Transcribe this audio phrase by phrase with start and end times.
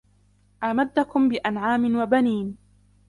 [0.63, 2.57] أَمَدَّكُمْ بِأَنْعَامٍ وَبَنِينَ